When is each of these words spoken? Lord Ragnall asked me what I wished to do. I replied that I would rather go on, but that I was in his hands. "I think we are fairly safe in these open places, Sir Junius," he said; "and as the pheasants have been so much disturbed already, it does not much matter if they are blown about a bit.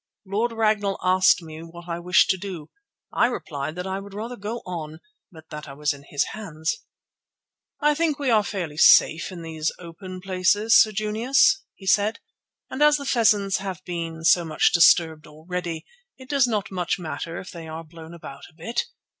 Lord 0.25 0.51
Ragnall 0.51 0.97
asked 1.03 1.43
me 1.43 1.59
what 1.61 1.87
I 1.87 1.99
wished 1.99 2.31
to 2.31 2.37
do. 2.39 2.71
I 3.13 3.27
replied 3.27 3.75
that 3.75 3.85
I 3.85 3.99
would 3.99 4.15
rather 4.15 4.35
go 4.35 4.63
on, 4.65 4.99
but 5.31 5.49
that 5.51 5.67
I 5.69 5.73
was 5.73 5.93
in 5.93 6.05
his 6.09 6.23
hands. 6.31 6.79
"I 7.81 7.93
think 7.93 8.17
we 8.17 8.31
are 8.31 8.41
fairly 8.43 8.77
safe 8.77 9.31
in 9.31 9.43
these 9.43 9.71
open 9.77 10.19
places, 10.19 10.75
Sir 10.81 10.91
Junius," 10.91 11.63
he 11.75 11.85
said; 11.85 12.17
"and 12.67 12.81
as 12.81 12.97
the 12.97 13.05
pheasants 13.05 13.57
have 13.57 13.83
been 13.85 14.23
so 14.23 14.43
much 14.43 14.71
disturbed 14.73 15.27
already, 15.27 15.85
it 16.17 16.27
does 16.29 16.47
not 16.47 16.71
much 16.71 16.97
matter 16.97 17.37
if 17.37 17.51
they 17.51 17.67
are 17.67 17.83
blown 17.83 18.15
about 18.15 18.45
a 18.49 18.55
bit. 18.55 18.85